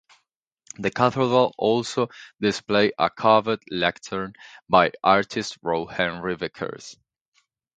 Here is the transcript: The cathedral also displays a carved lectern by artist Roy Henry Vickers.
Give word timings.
The 0.79 0.89
cathedral 0.89 1.53
also 1.59 2.07
displays 2.39 2.93
a 2.97 3.11
carved 3.11 3.61
lectern 3.69 4.33
by 4.67 4.93
artist 5.03 5.59
Roy 5.61 5.85
Henry 5.85 6.35
Vickers. 6.35 6.97